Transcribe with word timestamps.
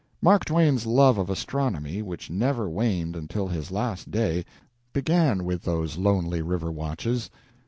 Mark 0.19 0.45
Twain's 0.45 0.87
love 0.87 1.19
of 1.19 1.29
astronomy, 1.29 2.01
which 2.01 2.31
never 2.31 2.67
waned 2.67 3.15
until 3.15 3.47
his 3.47 3.69
last 3.69 4.09
day, 4.09 4.43
began 4.93 5.43
with 5.45 5.61
those 5.61 5.95
lonely 5.95 6.41
river 6.41 6.71
watches. 6.71 7.29